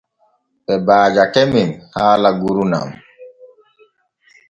[0.65, 2.87] Ɓe baajake men haala gurnan.